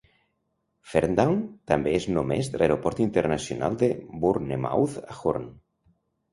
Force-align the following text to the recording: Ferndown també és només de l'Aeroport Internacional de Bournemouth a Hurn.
Ferndown 0.93 1.43
també 1.73 1.93
és 1.99 2.07
només 2.17 2.49
de 2.55 2.63
l'Aeroport 2.63 3.03
Internacional 3.07 3.79
de 3.85 3.93
Bournemouth 4.27 4.99
a 5.07 5.23
Hurn. 5.23 5.49